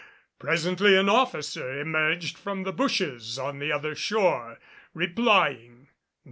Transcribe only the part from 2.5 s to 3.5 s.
the bushes